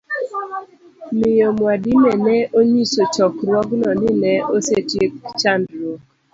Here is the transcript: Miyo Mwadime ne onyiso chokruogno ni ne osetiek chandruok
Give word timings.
Miyo 1.17 1.47
Mwadime 1.57 2.11
ne 2.25 2.37
onyiso 2.59 3.03
chokruogno 3.13 3.89
ni 4.01 4.09
ne 4.21 4.33
osetiek 4.55 5.13
chandruok 5.39 6.01